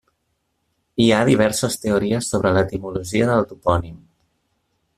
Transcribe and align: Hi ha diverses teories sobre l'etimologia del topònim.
Hi 1.03 1.09
ha 1.11 1.19
diverses 1.27 1.77
teories 1.83 2.29
sobre 2.35 2.53
l'etimologia 2.57 3.29
del 3.33 3.47
topònim. 3.53 4.01